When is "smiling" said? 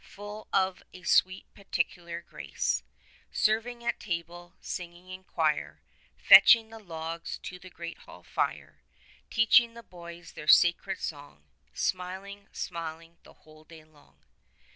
11.75-12.47, 12.51-13.17